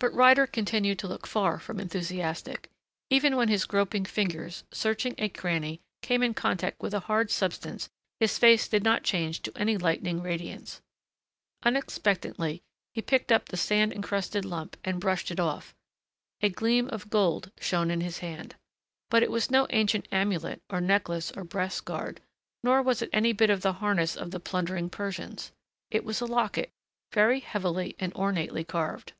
[0.00, 2.70] But Ryder continued to look far from enthusiastic.
[3.10, 7.90] Even when his groping fingers, searching a cranny, came in contact with a hard substance
[8.20, 10.80] his face did not change to any lightning radiance.
[11.64, 12.62] Unexpectantly
[12.94, 15.74] he picked up the sand encrusted lump and brushed it off.
[16.42, 18.54] A gleam of gold shone in his hand.
[19.10, 22.20] But it was no ancient amulet or necklace or breast guard
[22.62, 25.50] nor was it any bit of the harness of the plundering Persians.
[25.90, 26.70] It was a locket,
[27.12, 29.14] very heavily and ornately carved.